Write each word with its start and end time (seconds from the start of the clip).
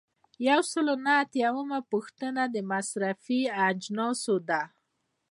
یو 0.49 0.61
سل 0.71 0.85
او 0.93 0.97
نهه 1.05 1.15
اتیایمه 1.23 1.79
پوښتنه 1.91 2.43
د 2.53 2.57
مصرفي 2.71 3.41
اجناسو 3.69 4.35
ده. 4.49 4.61